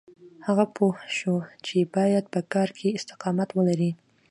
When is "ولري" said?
3.53-3.91